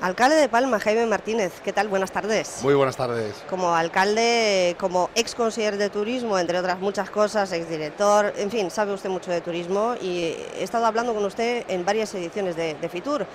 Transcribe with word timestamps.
Alcalde 0.00 0.36
de 0.36 0.48
Palma, 0.48 0.80
Jaime 0.80 1.04
Martínez, 1.04 1.52
¿qué 1.62 1.74
tal? 1.74 1.88
Buenas 1.88 2.10
tardes. 2.10 2.60
Muy 2.62 2.72
buenas 2.72 2.96
tardes. 2.96 3.34
Como 3.50 3.74
alcalde, 3.74 4.74
como 4.80 5.10
ex 5.14 5.34
consejero 5.34 5.76
de 5.76 5.90
turismo, 5.90 6.38
entre 6.38 6.58
otras 6.58 6.80
muchas 6.80 7.10
cosas, 7.10 7.52
ex 7.52 7.68
director, 7.68 8.32
en 8.38 8.50
fin, 8.50 8.70
sabe 8.70 8.94
usted 8.94 9.10
mucho 9.10 9.30
de 9.30 9.42
turismo 9.42 9.94
y 10.00 10.36
he 10.58 10.62
estado 10.62 10.86
hablando 10.86 11.12
con 11.12 11.22
usted 11.26 11.64
en 11.68 11.84
varias 11.84 12.14
ediciones 12.14 12.56
de, 12.56 12.76
de 12.76 12.88
Fitur, 12.88 13.26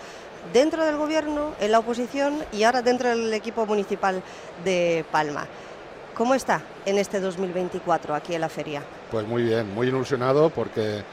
dentro 0.54 0.84
del 0.84 0.98
gobierno, 0.98 1.52
en 1.60 1.72
la 1.72 1.78
oposición 1.78 2.44
y 2.52 2.64
ahora 2.64 2.82
dentro 2.82 3.10
del 3.10 3.32
equipo 3.32 3.68
municipal 3.68 4.24
de 4.64 5.06
Palma. 5.12 5.46
¿Cómo 6.16 6.34
está 6.34 6.64
en 6.88 6.98
este 6.98 7.20
2024 7.20 8.16
aquí 8.16 8.34
en 8.34 8.42
la 8.42 8.50
feria? 8.50 8.82
Pues 9.12 9.28
muy 9.28 9.44
bien, 9.44 9.72
muy 9.72 9.88
ilusionado 9.88 10.50
porque 10.50 11.04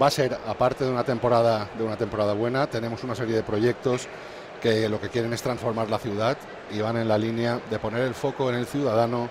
va 0.00 0.08
a 0.08 0.10
ser, 0.10 0.36
aparte 0.46 0.84
de 0.84 0.90
una 0.90 1.04
temporada, 1.04 1.70
de 1.78 1.84
una 1.84 1.96
temporada 1.96 2.34
buena, 2.34 2.66
tenemos 2.66 3.02
una 3.04 3.14
serie 3.14 3.36
de 3.36 3.42
proyectos 3.42 4.06
que 4.60 4.88
lo 4.88 5.00
que 5.00 5.08
quieren 5.08 5.32
es 5.32 5.42
transformar 5.42 5.90
la 5.90 5.98
ciudad 5.98 6.36
y 6.70 6.80
van 6.80 6.96
en 6.96 7.08
la 7.08 7.18
línea 7.18 7.60
de 7.70 7.78
poner 7.78 8.02
el 8.02 8.14
foco 8.14 8.50
en 8.50 8.56
el 8.56 8.66
ciudadano 8.66 9.28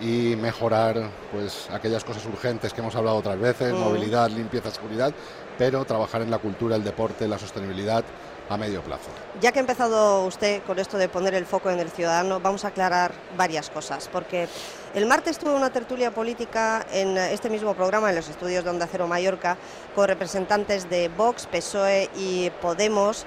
y 0.00 0.34
mejorar 0.36 1.10
pues 1.30 1.68
aquellas 1.70 2.04
cosas 2.04 2.24
urgentes 2.26 2.72
que 2.72 2.80
hemos 2.80 2.94
hablado 2.96 3.18
otras 3.18 3.38
veces, 3.38 3.72
mm. 3.72 3.76
movilidad, 3.76 4.30
limpieza, 4.30 4.70
seguridad, 4.70 5.12
pero 5.56 5.84
trabajar 5.84 6.22
en 6.22 6.30
la 6.30 6.38
cultura, 6.38 6.76
el 6.76 6.84
deporte, 6.84 7.28
la 7.28 7.38
sostenibilidad 7.38 8.04
a 8.48 8.56
medio 8.56 8.82
plazo. 8.82 9.08
Ya 9.40 9.52
que 9.52 9.60
ha 9.60 9.60
empezado 9.60 10.24
usted 10.24 10.62
con 10.64 10.78
esto 10.78 10.98
de 10.98 11.08
poner 11.08 11.34
el 11.34 11.46
foco 11.46 11.70
en 11.70 11.78
el 11.78 11.90
ciudadano, 11.90 12.40
vamos 12.40 12.64
a 12.64 12.68
aclarar 12.68 13.12
varias 13.36 13.70
cosas, 13.70 14.08
porque 14.12 14.48
el 14.94 15.06
martes 15.06 15.38
tuve 15.38 15.54
una 15.54 15.70
tertulia 15.70 16.10
política 16.10 16.84
en 16.92 17.16
este 17.16 17.48
mismo 17.48 17.74
programa, 17.74 18.10
en 18.10 18.16
los 18.16 18.28
estudios 18.28 18.64
de 18.64 18.70
Onda 18.70 18.88
Cero 18.90 19.06
Mallorca, 19.06 19.56
con 19.94 20.08
representantes 20.08 20.90
de 20.90 21.08
Vox, 21.08 21.46
PSOE 21.46 22.10
y 22.16 22.50
Podemos. 22.60 23.24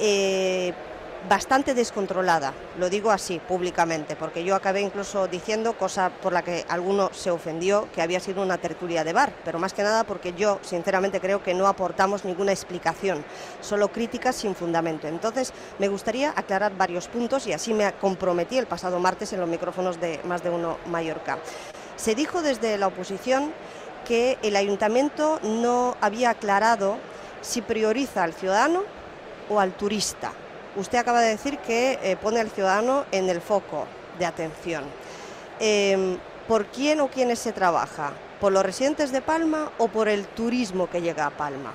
Eh, 0.00 0.72
bastante 1.28 1.74
descontrolada, 1.74 2.52
lo 2.78 2.88
digo 2.88 3.10
así 3.10 3.40
públicamente, 3.40 4.14
porque 4.14 4.44
yo 4.44 4.54
acabé 4.54 4.80
incluso 4.80 5.26
diciendo, 5.26 5.72
cosa 5.72 6.10
por 6.10 6.32
la 6.32 6.42
que 6.42 6.64
alguno 6.68 7.10
se 7.12 7.30
ofendió, 7.30 7.88
que 7.92 8.02
había 8.02 8.20
sido 8.20 8.42
una 8.42 8.58
tertulia 8.58 9.04
de 9.04 9.12
bar, 9.12 9.32
pero 9.44 9.58
más 9.58 9.72
que 9.72 9.82
nada 9.82 10.04
porque 10.04 10.32
yo 10.34 10.60
sinceramente 10.62 11.20
creo 11.20 11.42
que 11.42 11.54
no 11.54 11.66
aportamos 11.66 12.24
ninguna 12.24 12.52
explicación, 12.52 13.24
solo 13.60 13.88
críticas 13.88 14.36
sin 14.36 14.54
fundamento. 14.54 15.08
Entonces, 15.08 15.52
me 15.78 15.88
gustaría 15.88 16.32
aclarar 16.36 16.76
varios 16.76 17.08
puntos 17.08 17.46
y 17.46 17.52
así 17.52 17.74
me 17.74 17.92
comprometí 17.94 18.58
el 18.58 18.66
pasado 18.66 19.00
martes 19.00 19.32
en 19.32 19.40
los 19.40 19.48
micrófonos 19.48 20.00
de 20.00 20.20
Más 20.24 20.42
de 20.42 20.50
Uno 20.50 20.78
Mallorca. 20.86 21.38
Se 21.96 22.14
dijo 22.14 22.42
desde 22.42 22.78
la 22.78 22.86
oposición 22.86 23.52
que 24.06 24.38
el 24.42 24.54
ayuntamiento 24.54 25.40
no 25.42 25.96
había 26.00 26.30
aclarado 26.30 26.96
si 27.42 27.60
prioriza 27.60 28.22
al 28.22 28.34
ciudadano 28.34 28.97
o 29.48 29.60
al 29.60 29.72
turista 29.72 30.32
Usted 30.78 30.98
acaba 30.98 31.20
de 31.20 31.30
decir 31.30 31.58
que 31.58 31.98
eh, 32.02 32.16
pone 32.16 32.40
al 32.40 32.50
ciudadano 32.50 33.04
en 33.10 33.28
el 33.28 33.40
foco 33.40 33.86
de 34.16 34.26
atención. 34.26 34.84
Em, 35.58 36.18
¿Por 36.46 36.66
quién 36.66 37.00
o 37.00 37.08
quiénes 37.08 37.40
se 37.40 37.52
trabaja? 37.52 38.12
¿Por 38.40 38.52
los 38.52 38.62
residentes 38.62 39.10
de 39.10 39.20
Palma 39.20 39.72
o 39.78 39.88
por 39.88 40.08
el 40.08 40.26
turismo 40.28 40.88
que 40.88 41.02
llega 41.02 41.26
a 41.26 41.30
Palma? 41.30 41.72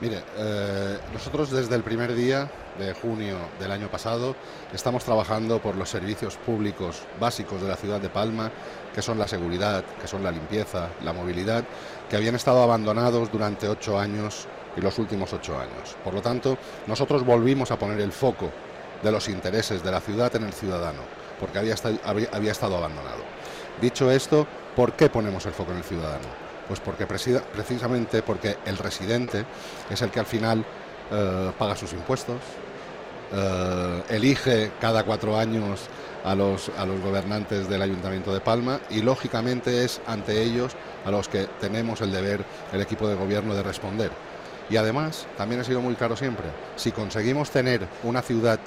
Mire, 0.00 0.22
eh, 0.36 0.98
nosotros 1.12 1.50
desde 1.50 1.74
el 1.74 1.82
primer 1.82 2.14
día 2.14 2.48
de 2.78 2.94
junio 2.94 3.36
del 3.58 3.72
año 3.72 3.88
pasado 3.90 4.36
estamos 4.72 5.04
trabajando 5.04 5.60
por 5.60 5.74
los 5.74 5.90
servicios 5.90 6.36
públicos 6.36 7.02
básicos 7.18 7.60
de 7.60 7.68
la 7.68 7.76
ciudad 7.76 8.00
de 8.00 8.08
Palma, 8.08 8.50
que 8.94 9.02
son 9.02 9.18
la 9.18 9.26
seguridad, 9.26 9.84
que 10.00 10.06
son 10.06 10.22
la 10.22 10.30
limpieza, 10.30 10.88
la 11.02 11.12
movilidad, 11.12 11.64
que 12.08 12.16
habían 12.16 12.36
estado 12.36 12.62
abandonados 12.62 13.30
durante 13.30 13.68
ocho 13.68 13.98
años 13.98 14.46
y 14.76 14.80
los 14.80 14.98
últimos 14.98 15.32
ocho 15.32 15.58
años. 15.58 15.96
Por 16.04 16.14
lo 16.14 16.22
tanto, 16.22 16.56
nosotros 16.86 17.24
volvimos 17.24 17.70
a 17.70 17.78
poner 17.78 18.00
el 18.00 18.12
foco 18.12 18.50
de 19.02 19.12
los 19.12 19.28
intereses 19.28 19.82
de 19.82 19.90
la 19.90 20.00
ciudad 20.00 20.34
en 20.36 20.44
el 20.44 20.52
ciudadano, 20.52 21.00
porque 21.38 21.58
había, 21.58 21.74
había, 22.04 22.52
estado 22.52 22.76
abandonado. 22.76 23.22
Dicho 23.80 24.10
esto, 24.10 24.46
¿por 24.76 24.92
qué 24.92 25.08
ponemos 25.08 25.46
el 25.46 25.52
foco 25.52 25.72
en 25.72 25.78
el 25.78 25.84
ciudadano? 25.84 26.28
Pues 26.68 26.80
porque 26.80 27.06
precisamente 27.06 28.22
porque 28.22 28.58
el 28.64 28.78
residente 28.78 29.44
es 29.90 30.02
el 30.02 30.10
que 30.10 30.20
al 30.20 30.26
final 30.26 30.64
eh, 31.10 31.52
paga 31.58 31.74
sus 31.74 31.92
impuestos, 31.92 32.36
eh, 33.32 34.02
elige 34.10 34.72
cada 34.80 35.02
cuatro 35.04 35.36
años 35.36 35.88
a 36.24 36.34
los, 36.34 36.70
a 36.76 36.84
los 36.84 37.00
gobernantes 37.00 37.68
del 37.68 37.82
Ayuntamiento 37.82 38.32
de 38.32 38.40
Palma 38.40 38.80
y 38.90 39.02
lógicamente 39.02 39.84
es 39.84 40.00
ante 40.06 40.42
ellos 40.42 40.76
a 41.04 41.10
los 41.10 41.28
que 41.28 41.46
tenemos 41.60 42.00
el 42.00 42.12
deber, 42.12 42.44
el 42.72 42.80
equipo 42.80 43.08
de 43.08 43.14
gobierno, 43.14 43.54
de 43.54 43.62
responder. 43.62 44.10
Y 44.70 44.76
además, 44.76 45.26
también 45.36 45.60
ha 45.60 45.64
sido 45.64 45.80
muy 45.80 45.96
claro 45.96 46.16
siempre, 46.16 46.46
si 46.76 46.92
conseguimos 46.92 47.50
tener 47.50 47.80
una 48.04 48.22
ciudad 48.22 48.60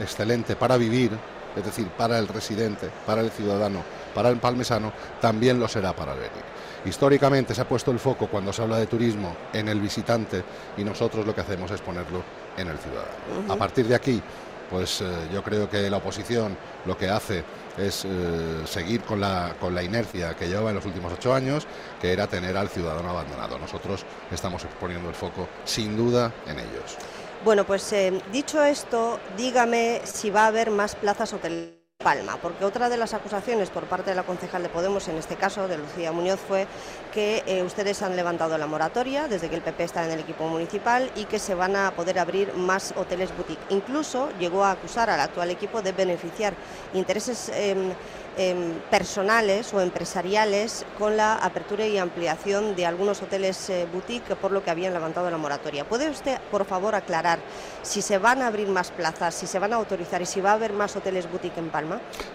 excelente 0.00 0.56
para 0.56 0.76
vivir, 0.76 1.12
es 1.56 1.64
decir, 1.64 1.88
para 1.88 2.18
el 2.18 2.28
residente, 2.28 2.90
para 3.06 3.20
el 3.20 3.30
ciudadano, 3.30 3.82
para 4.14 4.28
el 4.28 4.38
palmesano, 4.38 4.92
también 5.20 5.58
lo 5.58 5.68
será 5.68 5.94
para 5.94 6.12
el 6.12 6.18
venir. 6.18 6.54
Históricamente 6.84 7.54
se 7.54 7.62
ha 7.62 7.68
puesto 7.68 7.90
el 7.90 7.98
foco 7.98 8.26
cuando 8.26 8.52
se 8.52 8.62
habla 8.62 8.78
de 8.78 8.86
turismo 8.86 9.34
en 9.52 9.68
el 9.68 9.80
visitante 9.80 10.44
y 10.76 10.84
nosotros 10.84 11.26
lo 11.26 11.34
que 11.34 11.40
hacemos 11.40 11.70
es 11.70 11.80
ponerlo 11.80 12.22
en 12.56 12.68
el 12.68 12.78
ciudadano. 12.78 13.52
A 13.52 13.56
partir 13.56 13.86
de 13.86 13.94
aquí, 13.94 14.22
pues 14.68 15.00
eh, 15.00 15.04
yo 15.32 15.42
creo 15.42 15.68
que 15.68 15.88
la 15.88 15.98
oposición 15.98 16.56
lo 16.84 16.96
que 16.96 17.08
hace 17.08 17.44
es 17.78 18.04
eh, 18.04 18.62
seguir 18.66 19.02
con 19.02 19.20
la, 19.20 19.54
con 19.58 19.74
la 19.74 19.82
inercia 19.82 20.34
que 20.34 20.46
llevaba 20.46 20.70
en 20.70 20.76
los 20.76 20.86
últimos 20.86 21.12
ocho 21.12 21.34
años, 21.34 21.66
que 22.00 22.12
era 22.12 22.26
tener 22.26 22.56
al 22.56 22.68
ciudadano 22.68 23.10
abandonado. 23.10 23.58
Nosotros 23.58 24.04
estamos 24.30 24.66
poniendo 24.78 25.08
el 25.08 25.14
foco 25.14 25.48
sin 25.64 25.96
duda 25.96 26.32
en 26.46 26.58
ellos. 26.58 26.98
Bueno, 27.44 27.64
pues 27.66 27.92
eh, 27.92 28.22
dicho 28.32 28.62
esto, 28.64 29.20
dígame 29.36 30.00
si 30.04 30.30
va 30.30 30.44
a 30.44 30.46
haber 30.46 30.70
más 30.70 30.94
plazas 30.94 31.34
hoteleras 31.34 31.83
Palma, 32.04 32.36
porque 32.42 32.66
otra 32.66 32.90
de 32.90 32.98
las 32.98 33.14
acusaciones 33.14 33.70
por 33.70 33.84
parte 33.84 34.10
de 34.10 34.16
la 34.16 34.24
concejal 34.24 34.62
de 34.62 34.68
Podemos, 34.68 35.08
en 35.08 35.16
este 35.16 35.36
caso 35.36 35.68
de 35.68 35.78
Lucía 35.78 36.12
Muñoz, 36.12 36.38
fue 36.38 36.66
que 37.14 37.42
eh, 37.46 37.62
ustedes 37.62 38.02
han 38.02 38.14
levantado 38.14 38.58
la 38.58 38.66
moratoria 38.66 39.26
desde 39.26 39.48
que 39.48 39.54
el 39.54 39.62
PP 39.62 39.84
está 39.84 40.04
en 40.04 40.10
el 40.10 40.20
equipo 40.20 40.46
municipal 40.46 41.10
y 41.16 41.24
que 41.24 41.38
se 41.38 41.54
van 41.54 41.76
a 41.76 41.92
poder 41.92 42.18
abrir 42.18 42.52
más 42.54 42.92
hoteles 42.96 43.34
boutique. 43.34 43.62
Incluso 43.70 44.28
llegó 44.38 44.64
a 44.64 44.72
acusar 44.72 45.08
al 45.08 45.18
actual 45.18 45.50
equipo 45.50 45.80
de 45.80 45.92
beneficiar 45.92 46.52
intereses 46.92 47.48
em, 47.54 47.94
Em, 48.36 48.80
personales 48.90 49.72
o 49.74 49.80
empresariales 49.80 50.84
con 50.98 51.16
la 51.16 51.36
apertura 51.36 51.86
y 51.86 51.98
ampliación 51.98 52.74
de 52.74 52.84
algunos 52.84 53.22
hoteles 53.22 53.70
eh, 53.70 53.86
boutique 53.92 54.34
por 54.34 54.50
lo 54.50 54.64
que 54.64 54.72
habían 54.72 54.92
levantado 54.92 55.30
la 55.30 55.38
moratoria. 55.38 55.84
¿Puede 55.84 56.10
usted, 56.10 56.40
por 56.50 56.64
favor, 56.64 56.96
aclarar 56.96 57.38
si 57.82 58.02
se 58.02 58.18
van 58.18 58.42
a 58.42 58.48
abrir 58.48 58.66
más 58.66 58.90
plazas, 58.90 59.36
si 59.36 59.46
se 59.46 59.60
van 59.60 59.72
a 59.72 59.76
autorizar 59.76 60.20
y 60.20 60.26
si 60.26 60.40
va 60.40 60.50
a 60.50 60.54
haber 60.54 60.72
más 60.72 60.96
hoteles 60.96 61.30
boutique 61.30 61.58
en 61.58 61.70
Palma? 61.70 61.83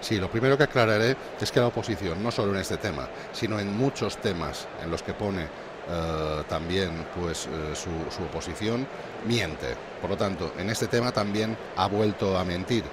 Sí, 0.02 0.18
lo 0.18 0.30
primero 0.30 0.58
que 0.58 0.64
aclararé 0.64 1.16
es 1.40 1.52
que 1.52 1.60
la 1.60 1.68
oposición, 1.68 2.22
no 2.24 2.32
solo 2.32 2.54
en 2.54 2.62
este 2.62 2.78
tema, 2.78 3.08
sino 3.32 3.60
en 3.60 3.76
muchos 3.78 4.18
temas 4.18 4.68
en 4.84 4.92
los 4.92 5.04
que 5.04 5.14
pone 5.14 5.48
eh, 5.92 6.44
también 6.48 6.92
pues 7.20 7.48
eh, 7.48 7.76
su, 7.76 7.90
oposición 8.24 8.86
miente. 9.26 9.76
Por 10.00 10.12
lo 10.12 10.18
tanto, 10.18 10.54
en 10.58 10.70
este 10.70 10.88
tema 10.88 11.12
también 11.12 11.58
ha 11.78 11.88
vuelto 11.88 12.38
a 12.38 12.44
mentir. 12.44 12.84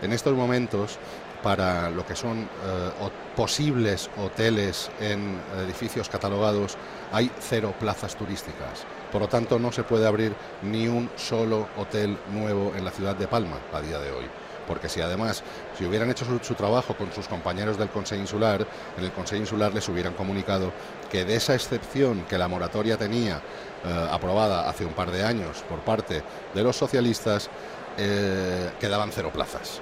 En 0.00 0.12
estos 0.12 0.34
momentos 0.34 0.98
para 1.42 1.90
lo 1.90 2.06
que 2.06 2.16
son 2.16 2.38
eh, 2.40 2.90
posibles 3.36 4.08
hoteles 4.16 4.90
en 4.98 5.38
edificios 5.62 6.08
catalogados, 6.08 6.76
hay 7.12 7.30
cero 7.38 7.74
plazas 7.78 8.16
turísticas. 8.16 8.84
Por 9.12 9.20
lo 9.20 9.28
tanto, 9.28 9.58
no 9.58 9.70
se 9.70 9.84
puede 9.84 10.06
abrir 10.06 10.34
ni 10.62 10.88
un 10.88 11.10
solo 11.16 11.68
hotel 11.76 12.16
nuevo 12.32 12.72
en 12.74 12.84
la 12.84 12.90
ciudad 12.90 13.14
de 13.14 13.28
Palma 13.28 13.58
a 13.72 13.80
día 13.80 13.98
de 13.98 14.10
hoy. 14.10 14.24
Porque 14.68 14.88
si 14.88 15.00
además, 15.00 15.42
si 15.76 15.86
hubieran 15.86 16.10
hecho 16.10 16.26
su, 16.42 16.54
trabajo 16.54 16.94
con 16.94 17.10
sus 17.12 17.26
compañeros 17.26 17.78
del 17.78 17.88
Consejo 17.88 18.20
Insular, 18.20 18.64
en 18.96 19.04
el 19.04 19.10
Consejo 19.10 19.40
Insular 19.40 19.74
les 19.74 19.88
hubieran 19.88 20.12
comunicado 20.12 20.70
que 21.10 21.24
de 21.24 21.34
esa 21.34 21.54
excepción 21.54 22.26
que 22.28 22.36
la 22.36 22.46
moratoria 22.46 22.98
tenía 22.98 23.36
eh, 23.84 24.08
aprobada 24.10 24.68
hace 24.68 24.84
un 24.84 24.92
par 24.92 25.10
de 25.10 25.24
años 25.24 25.64
por 25.68 25.80
parte 25.80 26.22
de 26.54 26.62
los 26.62 26.76
socialistas, 26.76 27.48
eh, 27.96 28.70
quedaban 28.78 29.10
cero 29.10 29.30
plazas. 29.32 29.80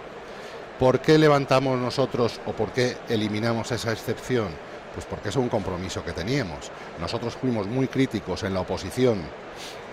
¿Por 0.78 1.00
qué 1.00 1.18
levantamos 1.18 1.78
nosotros 1.78 2.40
o 2.46 2.52
por 2.52 2.70
qué 2.70 2.96
eliminamos 3.08 3.72
esa 3.72 3.92
excepción? 3.92 4.48
Pues 4.96 5.04
porque 5.04 5.28
es 5.28 5.36
un 5.36 5.50
compromiso 5.50 6.02
que 6.02 6.12
teníamos. 6.12 6.70
Nosotros 6.98 7.34
fuimos 7.34 7.66
muy 7.66 7.86
críticos 7.86 8.44
en 8.44 8.54
la 8.54 8.60
oposición 8.60 9.20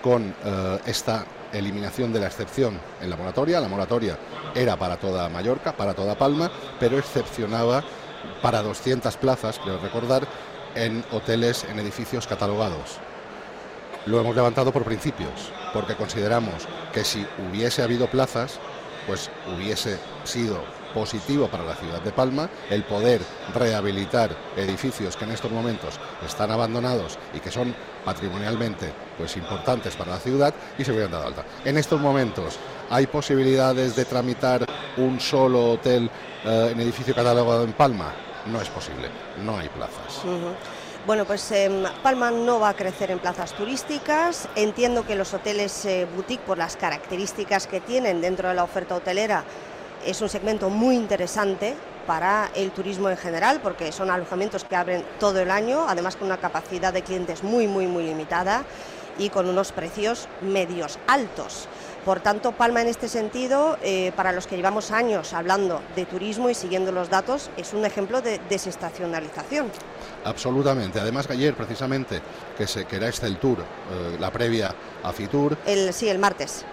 con 0.02 0.34
eh, 0.42 0.78
esta 0.86 1.26
eliminación 1.52 2.10
de 2.10 2.20
la 2.20 2.26
excepción 2.26 2.80
en 3.02 3.10
la 3.10 3.16
moratoria. 3.16 3.60
La 3.60 3.68
moratoria 3.68 4.18
era 4.54 4.78
para 4.78 4.96
toda 4.96 5.28
Mallorca, 5.28 5.76
para 5.76 5.92
toda 5.92 6.14
Palma, 6.14 6.50
pero 6.80 6.98
excepcionaba 6.98 7.84
para 8.40 8.62
200 8.62 9.14
plazas, 9.18 9.58
creo 9.62 9.78
recordar, 9.78 10.26
en 10.74 11.04
hoteles, 11.12 11.64
en 11.64 11.78
edificios 11.80 12.26
catalogados. 12.26 12.98
Lo 14.06 14.18
hemos 14.18 14.34
levantado 14.34 14.72
por 14.72 14.84
principios, 14.84 15.52
porque 15.74 15.96
consideramos 15.96 16.66
que 16.94 17.04
si 17.04 17.26
hubiese 17.46 17.82
habido 17.82 18.06
plazas, 18.06 18.58
pues 19.06 19.30
hubiese 19.54 19.98
sido 20.24 20.64
positivo 20.94 21.48
para 21.48 21.64
la 21.64 21.74
ciudad 21.74 22.00
de 22.00 22.12
Palma 22.12 22.48
el 22.70 22.84
poder 22.84 23.20
rehabilitar 23.54 24.30
edificios 24.56 25.16
que 25.16 25.24
en 25.24 25.32
estos 25.32 25.50
momentos 25.50 25.98
están 26.24 26.50
abandonados 26.50 27.18
y 27.34 27.40
que 27.40 27.50
son 27.50 27.74
patrimonialmente 28.04 28.92
pues 29.18 29.36
importantes 29.36 29.96
para 29.96 30.12
la 30.12 30.18
ciudad 30.18 30.54
y 30.78 30.84
se 30.84 30.92
hubieran 30.92 31.10
dado 31.10 31.26
alta. 31.26 31.44
En 31.64 31.76
estos 31.76 32.00
momentos 32.00 32.58
hay 32.90 33.06
posibilidades 33.06 33.96
de 33.96 34.04
tramitar 34.04 34.66
un 34.96 35.20
solo 35.20 35.72
hotel 35.72 36.10
eh, 36.44 36.70
en 36.72 36.80
edificio 36.80 37.14
catalogado 37.14 37.64
en 37.64 37.72
Palma. 37.72 38.14
No 38.46 38.60
es 38.60 38.68
posible, 38.68 39.08
no 39.42 39.56
hay 39.58 39.68
plazas. 39.68 40.22
Bueno, 41.06 41.26
pues 41.26 41.50
em, 41.52 41.84
Palma 42.02 42.30
no 42.30 42.60
va 42.60 42.70
a 42.70 42.74
crecer 42.74 43.10
en 43.10 43.18
plazas 43.18 43.52
turísticas. 43.52 44.48
Entiendo 44.54 45.06
que 45.06 45.14
los 45.14 45.34
hoteles 45.34 45.84
eh, 45.84 46.06
boutique, 46.14 46.42
por 46.44 46.56
las 46.56 46.76
características 46.76 47.66
que 47.66 47.80
tienen 47.80 48.22
dentro 48.22 48.48
de 48.48 48.54
la 48.54 48.64
oferta 48.64 48.94
hotelera, 48.94 49.44
es 50.06 50.20
un 50.20 50.28
segmento 50.28 50.70
muy 50.70 50.96
interesante 50.96 51.74
para 52.06 52.50
el 52.54 52.70
turismo 52.70 53.08
en 53.08 53.16
general, 53.16 53.60
porque 53.62 53.92
son 53.92 54.10
alojamientos 54.10 54.64
que 54.64 54.76
abren 54.76 55.04
todo 55.18 55.40
el 55.40 55.50
año, 55.50 55.86
además 55.88 56.16
con 56.16 56.26
una 56.26 56.38
capacidad 56.38 56.92
de 56.92 57.02
clientes 57.02 57.42
muy, 57.42 57.66
muy, 57.66 57.86
muy 57.86 58.04
limitada 58.04 58.64
y 59.18 59.30
con 59.30 59.48
unos 59.48 59.72
precios 59.72 60.28
medios 60.42 60.98
altos. 61.06 61.68
Por 62.04 62.20
tanto, 62.20 62.52
Palma 62.52 62.82
en 62.82 62.88
este 62.88 63.08
sentido, 63.08 63.78
eh, 63.82 64.12
para 64.14 64.32
los 64.32 64.46
que 64.46 64.56
llevamos 64.56 64.90
años 64.90 65.32
hablando 65.32 65.80
de 65.96 66.04
turismo 66.04 66.50
y 66.50 66.54
siguiendo 66.54 66.92
los 66.92 67.08
datos, 67.08 67.48
es 67.56 67.72
un 67.72 67.86
ejemplo 67.86 68.20
de 68.20 68.40
desestacionalización. 68.50 69.70
Absolutamente. 70.24 71.00
Además, 71.00 71.30
ayer 71.30 71.54
precisamente, 71.54 72.20
que, 72.58 72.66
se, 72.66 72.84
que 72.84 72.96
era 72.96 73.08
este 73.08 73.26
el 73.26 73.38
tour, 73.38 73.60
eh, 73.60 74.16
la 74.20 74.30
previa 74.30 74.74
a 75.02 75.12
Fitur. 75.12 75.56
El, 75.64 75.94
sí, 75.94 76.08
el 76.08 76.18
martes. 76.18 76.64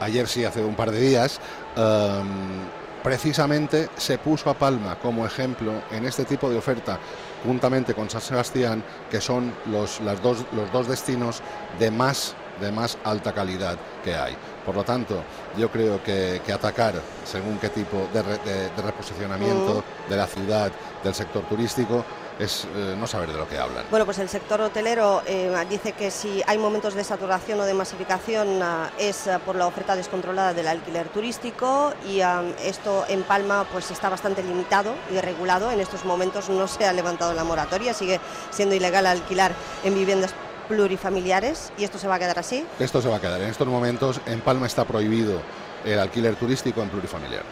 Ayer 0.00 0.26
sí, 0.26 0.44
hace 0.44 0.64
un 0.64 0.74
par 0.74 0.90
de 0.90 1.00
días. 1.00 1.38
Em, 1.76 2.79
precisamente 3.02 3.88
se 3.96 4.18
puso 4.18 4.50
a 4.50 4.54
Palma 4.54 4.96
como 4.96 5.26
ejemplo 5.26 5.72
en 5.90 6.04
este 6.04 6.24
tipo 6.24 6.50
de 6.50 6.58
oferta, 6.58 6.98
juntamente 7.44 7.94
con 7.94 8.10
San 8.10 8.20
Sebastián, 8.20 8.82
que 9.10 9.20
son 9.20 9.52
los, 9.66 10.00
las 10.00 10.22
dos, 10.22 10.44
los 10.52 10.70
dos 10.72 10.88
destinos 10.88 11.42
de 11.78 11.90
más, 11.90 12.34
de 12.60 12.70
más 12.72 12.98
alta 13.04 13.32
calidad 13.32 13.78
que 14.04 14.14
hay. 14.14 14.36
Por 14.64 14.74
lo 14.74 14.84
tanto, 14.84 15.22
yo 15.56 15.70
creo 15.70 16.02
que, 16.02 16.40
atacar 16.52 16.94
según 17.24 17.58
qué 17.58 17.70
tipo 17.70 18.08
de, 18.12 18.68
reposicionamiento 18.82 19.82
de 20.08 20.16
la 20.16 20.26
ciudad, 20.26 20.70
del 21.02 21.14
sector 21.14 21.42
turístico, 21.44 22.04
es 22.40 22.66
eh, 22.74 22.96
no 22.98 23.06
saber 23.06 23.30
de 23.30 23.38
lo 23.38 23.48
que 23.48 23.58
hablan. 23.58 23.84
Bueno, 23.90 24.04
pues 24.04 24.18
el 24.18 24.28
sector 24.28 24.60
hotelero 24.60 25.22
eh, 25.26 25.54
dice 25.68 25.92
que 25.92 26.10
si 26.10 26.42
hay 26.46 26.58
momentos 26.58 26.94
de 26.94 27.04
saturación 27.04 27.60
o 27.60 27.64
de 27.64 27.74
masificación 27.74 28.62
ah, 28.62 28.90
es 28.98 29.28
ah, 29.28 29.38
por 29.38 29.56
la 29.56 29.66
oferta 29.66 29.94
descontrolada 29.94 30.54
del 30.54 30.66
alquiler 30.66 31.08
turístico 31.08 31.92
y 32.08 32.20
ah, 32.22 32.42
esto 32.64 33.04
en 33.08 33.22
Palma 33.22 33.66
pues 33.70 33.90
está 33.90 34.08
bastante 34.08 34.42
limitado 34.42 34.94
y 35.12 35.20
regulado. 35.20 35.70
En 35.70 35.80
estos 35.80 36.04
momentos 36.04 36.48
no 36.48 36.66
se 36.66 36.86
ha 36.86 36.92
levantado 36.92 37.34
la 37.34 37.44
moratoria, 37.44 37.92
sigue 37.92 38.20
siendo 38.50 38.74
ilegal 38.74 39.06
alquilar 39.06 39.52
en 39.84 39.94
viviendas 39.94 40.34
plurifamiliares 40.68 41.72
y 41.76 41.84
esto 41.84 41.98
se 41.98 42.08
va 42.08 42.14
a 42.14 42.18
quedar 42.18 42.38
así. 42.38 42.64
Esto 42.78 43.02
se 43.02 43.08
va 43.08 43.16
a 43.16 43.20
quedar. 43.20 43.40
En 43.42 43.48
estos 43.48 43.66
momentos 43.66 44.20
en 44.26 44.40
Palma 44.40 44.66
está 44.66 44.84
prohibido 44.84 45.42
el 45.84 45.98
alquiler 45.98 46.36
turístico 46.36 46.82
en 46.82 46.88
plurifamiliar. 46.88 47.42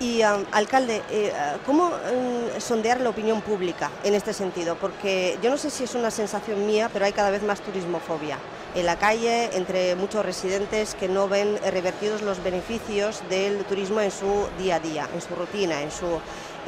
Y, 0.00 0.22
alcalde, 0.22 1.02
eh, 1.10 1.32
¿cómo 1.66 1.88
mm, 1.88 2.60
sondear 2.60 3.00
la 3.00 3.10
opinión 3.10 3.42
pública 3.42 3.90
en 4.04 4.14
este 4.14 4.32
sentido? 4.32 4.76
Porque 4.76 5.36
yo 5.42 5.50
no 5.50 5.56
sé 5.56 5.70
si 5.70 5.84
es 5.84 5.94
una 5.96 6.12
sensación 6.12 6.66
mía, 6.66 6.88
pero 6.92 7.04
hay 7.04 7.12
cada 7.12 7.30
vez 7.30 7.42
más 7.42 7.60
turismofobia 7.60 8.38
en 8.74 8.86
la 8.86 8.96
calle, 8.96 9.50
entre 9.56 9.96
muchos 9.96 10.24
residentes 10.24 10.94
que 10.94 11.08
no 11.08 11.28
ven 11.28 11.58
revertidos 11.72 12.22
los 12.22 12.42
beneficios 12.44 13.22
del 13.28 13.64
turismo 13.64 14.00
en 14.00 14.10
su 14.10 14.46
día 14.58 14.76
a 14.76 14.80
día, 14.80 15.08
en 15.12 15.20
su 15.20 15.34
rutina, 15.34 15.82
en 15.82 15.90
su, 15.90 16.20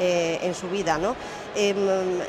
eh, 0.03 0.39
en 0.41 0.55
su 0.55 0.67
vida. 0.71 0.97
¿no? 0.97 1.15
Em, 1.55 1.77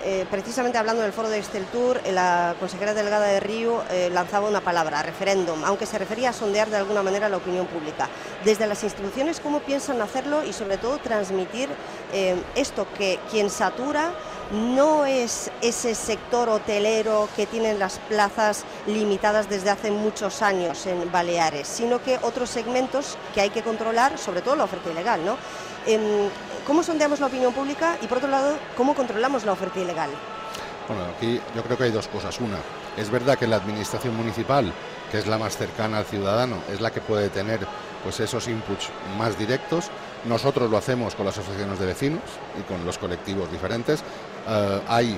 eh, 0.03 0.25
precisamente 0.29 0.77
hablando 0.77 1.03
del 1.03 1.13
foro 1.13 1.29
de 1.29 1.39
Esteltur, 1.39 2.01
eh, 2.03 2.11
la 2.11 2.53
consejera 2.59 2.93
delegada 2.93 3.27
de 3.27 3.39
Río 3.39 3.81
lanzaba 4.11 4.49
una 4.49 4.59
palabra, 4.59 5.01
referéndum, 5.03 5.63
aunque 5.63 5.85
se 5.85 5.97
refería 5.97 6.31
a 6.31 6.33
sondear 6.33 6.69
de 6.69 6.75
alguna 6.75 7.01
manera 7.01 7.29
la 7.29 7.37
opinión 7.37 7.67
pública. 7.67 8.09
Desde 8.43 8.67
las 8.67 8.83
instituciones, 8.83 9.39
¿cómo 9.39 9.61
piensan 9.61 10.01
hacerlo 10.01 10.43
y 10.43 10.51
sobre 10.51 10.77
todo 10.77 10.97
transmitir 10.97 11.69
esto 12.55 12.87
que 12.97 13.19
quien 13.29 13.49
satura 13.49 14.11
no 14.51 15.05
es 15.05 15.49
ese 15.61 15.95
sector 15.95 16.49
hotelero 16.49 17.29
que 17.37 17.45
tiene 17.45 17.73
las 17.77 17.99
plazas 17.99 18.65
limitadas 18.85 19.47
desde 19.49 19.69
hace 19.69 19.91
muchos 19.91 20.41
años 20.41 20.85
en 20.87 21.09
Baleares, 21.09 21.67
sino 21.67 22.03
que 22.03 22.19
otros 22.21 22.49
segmentos 22.49 23.17
que 23.33 23.39
hay 23.39 23.49
que 23.49 23.61
controlar, 23.61 24.17
sobre 24.17 24.41
todo 24.41 24.57
la 24.57 24.65
oferta 24.65 24.91
ilegal, 24.91 25.25
¿no? 25.25 25.37
¿Cómo 26.65 26.83
sondeamos 26.83 27.19
la 27.19 27.25
opinión 27.25 27.53
pública 27.53 27.97
y, 28.01 28.07
por 28.07 28.19
otro 28.19 28.29
lado, 28.29 28.55
cómo 28.77 28.93
controlamos 28.93 29.45
la 29.45 29.53
oferta 29.53 29.79
ilegal? 29.79 30.11
Bueno, 30.87 31.03
aquí 31.15 31.41
yo 31.55 31.63
creo 31.63 31.77
que 31.77 31.85
hay 31.85 31.91
dos 31.91 32.07
cosas. 32.07 32.39
Una, 32.39 32.57
es 32.97 33.09
verdad 33.09 33.37
que 33.37 33.47
la 33.47 33.55
administración 33.55 34.15
municipal, 34.15 34.71
que 35.11 35.17
es 35.17 35.27
la 35.27 35.37
más 35.37 35.57
cercana 35.57 35.99
al 35.99 36.05
ciudadano, 36.05 36.57
es 36.71 36.79
la 36.79 36.91
que 36.91 37.01
puede 37.01 37.29
tener 37.29 37.59
pues 38.03 38.19
esos 38.19 38.47
inputs 38.47 38.89
más 39.17 39.37
directos. 39.37 39.89
Nosotros 40.25 40.69
lo 40.69 40.77
hacemos 40.77 41.15
con 41.15 41.25
las 41.25 41.37
asociaciones 41.37 41.79
de 41.79 41.85
vecinos 41.87 42.21
y 42.59 42.61
con 42.63 42.85
los 42.85 42.97
colectivos 42.97 43.51
diferentes. 43.51 44.03
Eh, 44.47 44.81
hay 44.87 45.17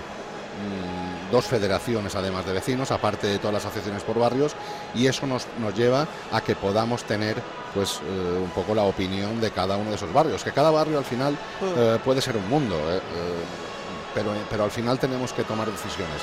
dos 1.32 1.46
federaciones 1.46 2.16
además 2.16 2.46
de 2.46 2.54
vecinos, 2.54 2.92
aparte 2.92 3.28
de 3.28 3.40
todas 3.40 3.54
las 3.56 3.66
asociaciones 3.66 4.04
por 4.04 4.20
barrios, 4.20 4.54
y 4.94 5.08
eso 5.08 5.26
nos, 5.26 5.48
nos 5.60 5.76
lleva 5.76 6.08
a 6.32 6.42
que 6.42 6.56
podamos 6.56 7.04
tener 7.04 7.36
pues 7.74 8.02
eh, 8.06 8.40
un 8.42 8.52
poco 8.52 8.76
la 8.76 8.84
opinión 8.84 9.42
de 9.42 9.50
cada 9.50 9.76
uno 9.78 9.90
de 9.90 9.96
esos 9.96 10.14
barrios, 10.14 10.44
que 10.44 10.52
cada 10.52 10.70
barrio 10.70 11.00
al 11.00 11.06
final 11.06 11.34
mm. 11.34 11.66
eh, 11.76 12.00
puede 12.06 12.22
ser 12.22 12.38
un 12.38 12.48
mundo, 12.48 12.76
eh, 12.76 13.00
pero, 14.14 14.32
pero 14.50 14.64
al 14.64 14.72
final 14.72 15.00
tenemos 15.00 15.34
que 15.34 15.44
tomar 15.44 15.70
decisiones. 15.72 16.22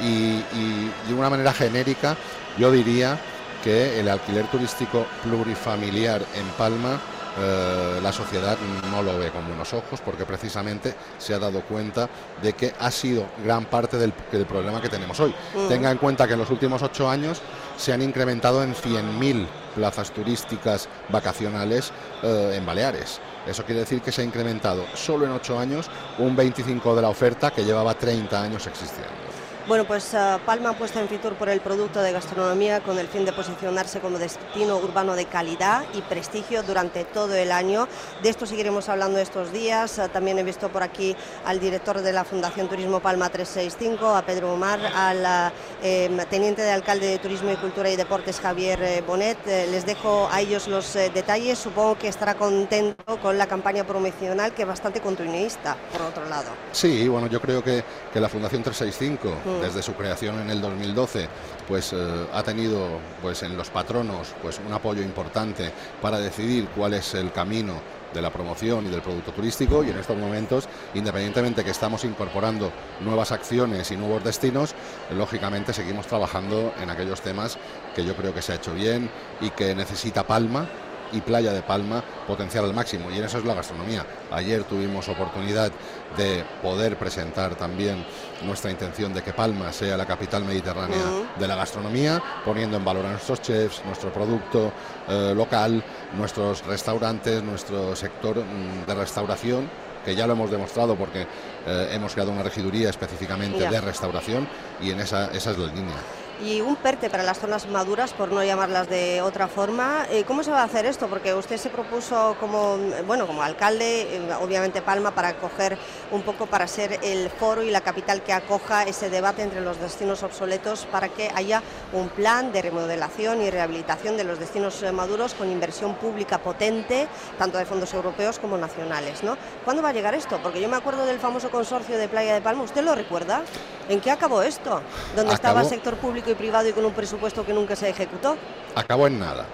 Y, 0.00 0.44
y 0.56 0.92
de 1.08 1.14
una 1.14 1.28
manera 1.28 1.52
genérica 1.52 2.16
yo 2.56 2.70
diría 2.70 3.18
que 3.62 4.00
el 4.00 4.08
alquiler 4.08 4.46
turístico 4.46 5.06
plurifamiliar 5.22 6.22
en 6.34 6.46
Palma 6.56 7.00
eh, 7.38 8.00
la 8.02 8.12
sociedad 8.12 8.58
no 8.90 9.02
lo 9.02 9.18
ve 9.18 9.30
con 9.30 9.46
buenos 9.46 9.72
ojos 9.72 10.00
porque 10.04 10.26
precisamente 10.26 10.94
se 11.18 11.34
ha 11.34 11.38
dado 11.38 11.62
cuenta 11.62 12.08
de 12.42 12.52
que 12.52 12.74
ha 12.78 12.90
sido 12.90 13.26
gran 13.42 13.64
parte 13.64 13.96
del, 13.96 14.12
problema 14.12 14.80
que 14.80 14.88
tenemos 14.88 15.18
hoy. 15.20 15.34
Mm. 15.54 15.68
Tenga 15.68 15.90
en 15.90 15.98
cuenta 15.98 16.26
que 16.26 16.34
en 16.34 16.40
los 16.40 16.50
últimos 16.50 16.82
ocho 16.82 17.08
años 17.08 17.40
se 17.76 17.92
han 17.92 18.02
incrementado 18.02 18.62
en 18.62 18.74
100.000 18.74 19.46
plazas 19.74 20.10
turísticas 20.10 20.88
vacacionales 21.08 21.92
eh, 22.22 22.54
en 22.56 22.66
Baleares. 22.66 23.20
Eso 23.46 23.64
quiere 23.64 23.80
decir 23.80 24.02
que 24.02 24.12
se 24.12 24.22
ha 24.22 24.24
incrementado 24.24 24.84
solo 24.94 25.24
en 25.24 25.32
ocho 25.32 25.58
años 25.58 25.90
un 26.18 26.36
25 26.36 26.94
de 26.94 27.02
la 27.02 27.08
oferta 27.08 27.50
que 27.50 27.64
llevaba 27.64 27.94
30 27.94 28.40
años 28.42 28.66
existiendo. 28.66 29.31
Bueno, 29.68 29.84
pues 29.84 30.12
uh, 30.12 30.40
Palma 30.44 30.70
ha 30.70 30.72
puesto 30.72 30.98
en 30.98 31.08
Fitur 31.08 31.34
por 31.34 31.48
el 31.48 31.60
producto 31.60 32.02
de 32.02 32.10
gastronomía 32.10 32.80
con 32.80 32.98
el 32.98 33.06
fin 33.06 33.24
de 33.24 33.32
posicionarse 33.32 34.00
como 34.00 34.18
destino 34.18 34.76
urbano 34.76 35.14
de 35.14 35.26
calidad 35.26 35.84
y 35.94 36.00
prestigio 36.02 36.64
durante 36.64 37.04
todo 37.04 37.36
el 37.36 37.52
año. 37.52 37.86
De 38.24 38.28
esto 38.28 38.44
seguiremos 38.44 38.88
hablando 38.88 39.20
estos 39.20 39.52
días. 39.52 39.98
Uh, 39.98 40.08
también 40.08 40.36
he 40.40 40.42
visto 40.42 40.68
por 40.68 40.82
aquí 40.82 41.14
al 41.44 41.60
director 41.60 42.00
de 42.00 42.12
la 42.12 42.24
Fundación 42.24 42.68
Turismo 42.68 42.98
Palma 42.98 43.28
365, 43.28 44.16
a 44.16 44.22
Pedro 44.22 44.52
Omar, 44.52 44.80
al 44.96 45.52
uh, 45.80 46.24
teniente 46.28 46.62
de 46.62 46.72
alcalde 46.72 47.06
de 47.06 47.18
Turismo 47.18 47.52
y 47.52 47.56
Cultura 47.56 47.88
y 47.88 47.94
Deportes, 47.94 48.40
Javier 48.40 48.82
eh, 48.82 49.04
Bonet. 49.06 49.38
Eh, 49.46 49.68
les 49.70 49.86
dejo 49.86 50.28
a 50.32 50.40
ellos 50.40 50.66
los 50.66 50.96
eh, 50.96 51.12
detalles. 51.14 51.58
Supongo 51.58 51.96
que 51.96 52.08
estará 52.08 52.34
contento 52.34 53.16
con 53.20 53.38
la 53.38 53.46
campaña 53.46 53.84
promocional, 53.84 54.52
que 54.54 54.62
es 54.62 54.68
bastante 54.68 55.00
continuista, 55.00 55.76
por 55.92 56.02
otro 56.02 56.28
lado. 56.28 56.50
Sí, 56.72 57.06
bueno, 57.06 57.28
yo 57.28 57.40
creo 57.40 57.62
que, 57.62 57.84
que 58.12 58.18
la 58.18 58.28
Fundación 58.28 58.64
365 58.64 59.51
desde 59.60 59.82
su 59.82 59.94
creación 59.94 60.40
en 60.40 60.50
el 60.50 60.60
2012, 60.60 61.28
pues 61.68 61.92
eh, 61.92 62.26
ha 62.32 62.42
tenido 62.42 62.98
pues 63.20 63.42
en 63.42 63.56
los 63.56 63.70
patronos 63.70 64.34
pues 64.42 64.60
un 64.66 64.72
apoyo 64.72 65.02
importante 65.02 65.70
para 66.00 66.18
decidir 66.18 66.68
cuál 66.74 66.94
es 66.94 67.14
el 67.14 67.32
camino 67.32 67.74
de 68.12 68.22
la 68.22 68.30
promoción 68.30 68.86
y 68.86 68.90
del 68.90 69.00
producto 69.00 69.32
turístico. 69.32 69.82
Y 69.82 69.90
en 69.90 69.98
estos 69.98 70.16
momentos, 70.16 70.68
independientemente 70.94 71.64
que 71.64 71.70
estamos 71.70 72.04
incorporando 72.04 72.70
nuevas 73.00 73.32
acciones 73.32 73.90
y 73.90 73.96
nuevos 73.96 74.22
destinos, 74.22 74.74
lógicamente 75.16 75.72
seguimos 75.72 76.06
trabajando 76.06 76.74
en 76.80 76.90
aquellos 76.90 77.20
temas 77.20 77.58
que 77.94 78.04
yo 78.04 78.14
creo 78.14 78.34
que 78.34 78.42
se 78.42 78.52
ha 78.52 78.56
hecho 78.56 78.74
bien 78.74 79.10
y 79.40 79.50
que 79.50 79.74
necesita 79.74 80.26
Palma 80.26 80.68
y 81.12 81.20
Playa 81.20 81.52
de 81.52 81.62
Palma 81.62 82.02
potenciar 82.26 82.64
al 82.64 82.74
máximo. 82.74 83.10
Y 83.10 83.18
en 83.18 83.24
eso 83.24 83.38
es 83.38 83.44
la 83.44 83.54
gastronomía. 83.54 84.04
Ayer 84.30 84.64
tuvimos 84.64 85.08
oportunidad 85.08 85.70
de 86.16 86.44
poder 86.62 86.96
presentar 86.96 87.54
también 87.54 88.04
nuestra 88.44 88.70
intención 88.70 89.14
de 89.14 89.22
que 89.22 89.32
Palma 89.32 89.72
sea 89.72 89.96
la 89.96 90.06
capital 90.06 90.44
mediterránea 90.44 91.02
de 91.38 91.48
la 91.48 91.56
gastronomía, 91.56 92.22
poniendo 92.44 92.76
en 92.76 92.84
valor 92.84 93.06
a 93.06 93.10
nuestros 93.12 93.40
chefs, 93.40 93.82
nuestro 93.84 94.12
producto 94.12 94.72
eh, 95.08 95.32
local, 95.34 95.82
nuestros 96.16 96.64
restaurantes, 96.66 97.42
nuestro 97.42 97.94
sector 97.96 98.38
mm, 98.38 98.86
de 98.86 98.94
restauración 98.94 99.92
que 100.04 100.14
ya 100.16 100.26
lo 100.26 100.32
hemos 100.32 100.50
demostrado 100.50 100.96
porque 100.96 101.26
eh, 101.66 101.88
hemos 101.92 102.12
creado 102.12 102.32
una 102.32 102.42
regiduría 102.42 102.90
específicamente 102.90 103.68
de 103.68 103.80
restauración 103.80 104.48
y 104.80 104.90
en 104.90 105.00
esa, 105.00 105.26
esa 105.26 105.52
es 105.52 105.58
la 105.58 105.66
línea. 105.66 105.96
Y 106.42 106.60
un 106.60 106.76
PERTE 106.76 107.08
para 107.08 107.22
las 107.22 107.38
zonas 107.38 107.68
maduras, 107.68 108.12
por 108.12 108.32
no 108.32 108.42
llamarlas 108.42 108.88
de 108.88 109.22
otra 109.22 109.46
forma. 109.46 110.06
Eh, 110.10 110.24
¿Cómo 110.24 110.42
se 110.42 110.50
va 110.50 110.62
a 110.62 110.64
hacer 110.64 110.86
esto? 110.86 111.06
Porque 111.08 111.34
usted 111.34 111.56
se 111.56 111.70
propuso 111.70 112.36
como, 112.40 112.76
bueno, 113.06 113.26
como 113.26 113.42
alcalde, 113.42 114.16
eh, 114.16 114.28
obviamente 114.40 114.82
Palma, 114.82 115.12
para 115.12 115.28
acoger 115.28 115.78
un 116.12 116.22
poco, 116.22 116.46
para 116.46 116.66
ser 116.66 117.00
el 117.02 117.30
foro 117.30 117.62
y 117.62 117.70
la 117.70 117.80
capital 117.80 118.22
que 118.22 118.32
acoja 118.32 118.84
ese 118.84 119.10
debate 119.10 119.42
entre 119.42 119.60
los 119.60 119.80
destinos 119.80 120.22
obsoletos 120.22 120.86
para 120.86 121.08
que 121.08 121.30
haya 121.34 121.62
un 121.92 122.08
plan 122.10 122.52
de 122.52 122.62
remodelación 122.62 123.42
y 123.42 123.50
rehabilitación 123.50 124.16
de 124.16 124.24
los 124.24 124.38
destinos 124.38 124.82
eh, 124.82 124.92
maduros 124.92 125.34
con 125.34 125.50
inversión 125.50 125.94
pública 125.94 126.38
potente, 126.38 127.08
tanto 127.38 127.58
de 127.58 127.64
fondos 127.64 127.92
europeos 127.94 128.38
como 128.38 128.58
nacionales. 128.58 129.22
¿no? 129.22 129.36
¿Cuándo 129.64 129.82
va 129.82 129.88
a 129.88 129.92
llegar 129.92 130.14
esto? 130.14 130.38
Porque 130.42 130.60
yo 130.60 130.68
me 130.68 130.76
acuerdo 130.76 131.06
del 131.06 131.18
famoso 131.18 131.50
consorcio 131.50 131.96
de 131.96 132.08
Playa 132.08 132.34
de 132.34 132.42
Palma, 132.42 132.62
¿usted 132.62 132.84
lo 132.84 132.94
recuerda? 132.94 133.42
¿En 133.88 134.00
qué 134.00 134.10
acabó 134.10 134.42
esto? 134.42 134.82
¿Dónde 135.16 135.34
estaba 135.34 135.62
el 135.62 135.68
sector 135.68 135.96
público 135.96 136.30
y 136.30 136.34
privado 136.34 136.68
y 136.68 136.72
con 136.72 136.84
un 136.84 136.92
presupuesto 136.92 137.44
que 137.44 137.52
nunca 137.52 137.74
se 137.74 137.88
ejecutó? 137.88 138.36
Acabó 138.74 139.06
en 139.06 139.18
nada. 139.18 139.46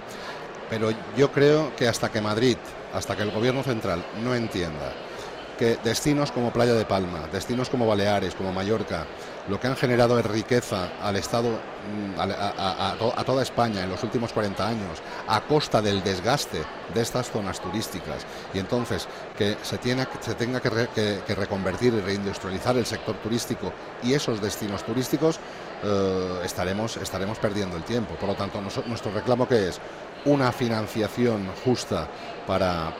Pero 0.69 0.91
yo 1.17 1.33
creo 1.33 1.75
que 1.77 1.88
hasta 1.88 2.11
que 2.11 2.21
Madrid, 2.21 2.59
hasta 2.93 3.17
que 3.17 3.23
el 3.23 3.31
gobierno 3.31 3.62
central 3.62 4.05
no 4.23 4.35
entienda 4.35 4.93
que 5.59 5.77
destinos 5.83 6.31
como 6.31 6.53
Playa 6.53 6.73
de 6.73 6.85
Palma, 6.87 7.29
destinos 7.33 7.69
como 7.69 7.87
Baleares, 7.87 8.35
como 8.35 8.53
Mallorca, 8.53 9.07
lo 9.49 9.59
que 9.59 9.67
han 9.67 9.77
generado 9.77 10.19
es 10.19 10.25
riqueza 10.25 10.88
al 11.03 11.17
Estado, 11.17 11.50
mm, 11.50 12.21
a, 12.21 13.25
toda 13.25 13.43
España 13.43 13.83
en 13.83 13.91
los 13.91 14.03
últimos 14.05 14.33
40 14.33 14.67
años, 14.67 15.03
a 15.27 15.41
costa 15.41 15.83
del 15.83 16.03
desgaste 16.03 16.62
de 16.95 17.00
estas 17.00 17.31
zonas 17.31 17.61
turísticas, 17.61 18.25
y 18.55 18.59
entonces 18.59 19.09
que 19.37 19.57
se, 19.62 19.79
tenga 19.79 20.07
que, 20.61 21.35
reconvertir 21.35 21.93
y 21.95 22.00
reindustrializar 22.00 22.77
el 22.77 22.87
sector 22.87 23.17
turístico 23.17 23.73
y 24.03 24.15
esos 24.15 24.41
destinos 24.41 24.85
turísticos, 24.85 25.41
eh, 25.83 26.41
estaremos, 26.45 26.97
estaremos 26.99 27.38
perdiendo 27.38 27.77
el 27.77 27.83
tiempo. 27.83 28.15
Por 28.15 28.29
lo 28.29 28.35
tanto, 28.35 28.61
nuestro 28.61 29.12
reclamo 29.12 29.49
que 29.49 29.69
es 29.69 29.81
una 30.25 30.53
financiación 30.53 31.49
justa 31.65 32.07
para 32.47 32.93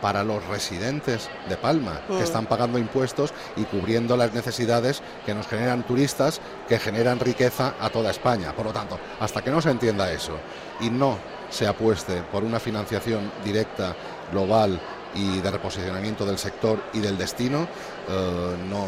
para 0.00 0.24
los 0.24 0.44
residentes 0.46 1.28
de 1.48 1.56
Palma, 1.56 2.00
que 2.06 2.14
mm. 2.14 2.22
están 2.22 2.46
pagando 2.46 2.78
impuestos 2.78 3.32
y 3.56 3.64
cubriendo 3.64 4.16
las 4.16 4.32
necesidades 4.32 5.02
que 5.26 5.34
nos 5.34 5.46
generan 5.46 5.82
turistas, 5.82 6.40
que 6.68 6.78
generan 6.78 7.20
riqueza 7.20 7.74
a 7.80 7.90
toda 7.90 8.10
España. 8.10 8.52
Por 8.54 8.66
lo 8.66 8.72
tanto, 8.72 8.98
hasta 9.20 9.42
que 9.42 9.50
no 9.50 9.60
se 9.60 9.70
entienda 9.70 10.12
eso 10.12 10.36
y 10.80 10.90
no 10.90 11.18
se 11.50 11.66
apueste 11.66 12.22
por 12.32 12.44
una 12.44 12.60
financiación 12.60 13.30
directa, 13.44 13.94
global, 14.32 14.80
y 15.14 15.40
de 15.40 15.50
reposicionamiento 15.50 16.24
del 16.24 16.38
sector 16.38 16.80
y 16.92 17.00
del 17.00 17.18
destino, 17.18 17.66
eh, 18.08 18.56
no, 18.68 18.86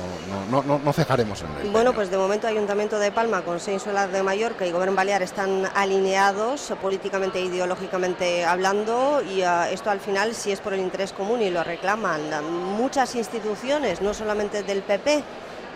no, 0.62 0.78
no, 0.78 0.92
cejaremos 0.92 1.42
en 1.42 1.66
él. 1.66 1.70
Bueno, 1.72 1.92
pues 1.92 2.10
de 2.10 2.16
momento 2.16 2.46
Ayuntamiento 2.46 2.98
de 2.98 3.10
Palma, 3.10 3.42
Consejo 3.42 3.74
Insular 3.74 4.10
de 4.10 4.22
Mallorca 4.22 4.66
y 4.66 4.70
Gobierno 4.70 4.94
Balear 4.94 5.22
están 5.22 5.68
alineados 5.74 6.72
políticamente 6.80 7.38
e 7.38 7.44
ideológicamente 7.44 8.44
hablando 8.44 9.22
y 9.22 9.42
eh, 9.42 9.72
esto 9.72 9.90
al 9.90 10.00
final 10.00 10.34
si 10.34 10.52
es 10.52 10.60
por 10.60 10.74
el 10.74 10.80
interés 10.80 11.12
común 11.12 11.42
y 11.42 11.50
lo 11.50 11.64
reclaman 11.64 12.22
muchas 12.76 13.14
instituciones, 13.14 14.00
no 14.00 14.14
solamente 14.14 14.62
del 14.62 14.82
PP, 14.82 15.24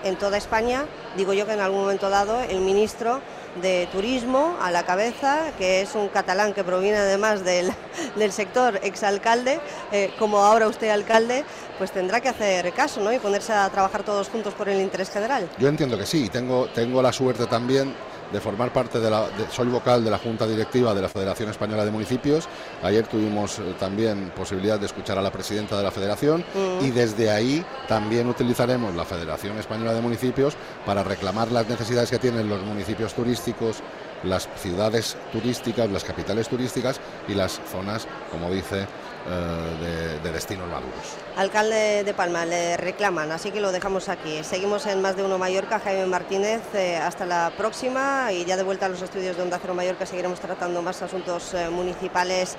en 0.05 0.17
toda 0.17 0.37
España, 0.37 0.85
digo 1.17 1.33
yo 1.33 1.47
que 1.47 1.53
en 1.53 1.61
algún 1.61 1.81
momento 1.81 2.11
dado 2.11 2.41
el 2.41 2.61
ministro 2.61 3.21
de 3.61 3.89
turismo 3.93 4.57
a 4.61 4.71
la 4.71 4.85
cabeza, 4.85 5.53
que 5.59 5.81
es 5.83 5.95
un 5.95 6.09
catalán 6.09 6.53
que 6.53 6.65
proviene 6.65 6.99
además 6.99 7.45
del, 7.45 7.73
del 8.17 8.33
sector 8.33 8.81
exalcalde, 8.83 9.61
eh, 9.93 10.13
como 10.19 10.39
ahora 10.39 10.69
usted 10.69 10.89
alcalde, 10.91 11.45
pues 11.79 11.93
tendrá 11.93 12.21
que 12.21 12.29
hacer 12.29 12.73
caso 12.73 13.01
¿no? 13.01 13.13
y 13.13 13.19
ponerse 13.19 13.53
a 13.53 13.69
trabajar 13.71 14.03
todos 14.03 14.29
juntos 14.29 14.55
por 14.55 14.69
el 14.69 14.81
interés 14.81 15.11
general. 15.11 15.49
Yo 15.59 15.69
entiendo 15.69 15.99
que 15.99 16.07
sí, 16.07 16.29
tengo, 16.29 16.67
tengo 16.69 17.03
la 17.03 17.13
suerte 17.13 17.47
también 17.47 17.95
de 18.33 18.41
formar 18.41 18.73
parte 18.73 18.99
de 18.99 19.11
la. 19.11 19.27
soy 19.51 19.69
vocal 19.69 20.05
de 20.05 20.11
la 20.11 20.19
Junta 20.19 20.47
Directiva 20.47 20.95
de 20.95 21.03
la 21.03 21.09
Federación 21.09 21.51
Española 21.51 21.85
de 21.85 21.91
Municipios. 21.91 22.49
Ayer 22.83 23.07
tuvimos 23.07 23.59
eh, 23.59 23.75
también 23.79 24.33
posibilidad 24.37 24.79
de 24.79 24.87
escuchar 24.87 25.19
a 25.19 25.23
la 25.23 25.31
presidenta 25.31 25.77
de 25.77 25.83
la 25.83 25.91
Federación 25.91 26.45
mm. 26.55 26.85
y 26.85 26.91
desde 26.91 27.31
ahí 27.31 27.65
también 27.89 28.29
utilizaremos 28.29 28.95
la 28.95 29.05
Federación 29.05 29.59
Española 29.59 29.93
de 29.93 30.01
Municipios 30.01 30.57
para 30.85 31.03
reclamar 31.03 31.53
las 31.53 31.69
necesidades 31.69 32.11
que 32.11 32.19
tienen 32.19 32.49
los 32.49 32.63
municipios 32.63 33.15
turísticos, 33.15 33.83
las 34.23 34.49
ciudades 34.57 35.17
turísticas, 35.33 35.91
las 35.91 36.05
capitales 36.05 36.49
turísticas 36.49 37.01
y 37.29 37.35
las 37.35 37.61
zonas, 37.71 38.07
como 38.31 38.51
dice 38.51 38.87
eh, 39.29 40.19
de, 40.23 40.33
destinos 40.33 40.69
maduros. 40.69 40.93
Alcalde 41.37 42.05
de 42.05 42.15
Palma, 42.15 42.45
le 42.45 42.77
reclaman, 42.77 43.33
así 43.33 43.51
que 43.51 43.61
lo 43.61 43.73
dejamos 43.73 44.09
aquí. 44.09 44.45
Seguimos 44.45 44.85
en 44.87 45.01
Más 45.01 45.17
de 45.17 45.23
Uno 45.23 45.39
Mallorca, 45.39 45.81
Jaime 45.81 46.05
Martínez, 46.07 46.61
eh, 46.75 46.97
hasta 46.97 47.25
la 47.25 47.53
próxima 47.57 48.33
y 48.33 48.45
ya 48.45 48.57
de 48.57 48.63
vuelta 48.63 48.87
a 48.87 48.89
los 48.89 49.01
estudios 49.01 49.37
de 49.37 49.43
Onda 49.43 49.59
Cero 49.61 49.75
Mallorca 49.75 50.05
seguiremos 50.05 50.41
tratando 50.41 50.83
más 50.83 51.01
asuntos 51.01 51.55
eh, 51.55 51.71
municipales 51.71 52.57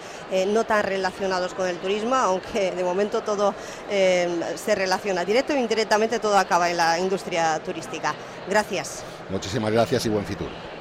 no 0.48 0.64
tan 0.64 0.84
relacionados 0.84 1.54
con 1.54 1.68
el 1.68 1.78
turismo, 1.78 2.16
aunque 2.16 2.72
de 2.72 2.84
momento 2.84 3.22
todo 3.22 3.54
se 3.90 4.76
relaciona, 4.76 5.24
directo 5.24 5.54
e 5.54 5.60
indirectamente 5.60 6.20
todo 6.20 6.38
acaba 6.38 6.70
en 6.70 6.78
la 6.78 7.00
industria 7.00 7.60
turística. 7.60 8.14
Gracias. 8.50 9.04
Muchísimas 9.30 9.72
gracias 9.72 10.06
y 10.06 10.10
buen 10.10 10.26
futuro. 10.26 10.77